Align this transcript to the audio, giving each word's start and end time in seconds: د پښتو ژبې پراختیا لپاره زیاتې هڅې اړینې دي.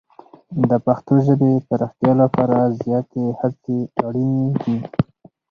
د 0.69 0.71
پښتو 0.85 1.13
ژبې 1.25 1.51
پراختیا 1.67 2.13
لپاره 2.23 2.57
زیاتې 2.81 3.23
هڅې 3.39 3.77
اړینې 4.05 4.49
دي. 4.63 4.77